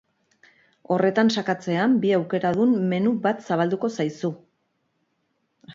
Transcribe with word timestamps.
Horretan 0.95 1.29
sakatzean, 1.41 1.93
bi 2.05 2.15
aukeradun 2.17 2.75
menu 2.95 3.15
bat 3.27 3.47
zabalduko 3.51 3.95
zaizu. 3.99 4.35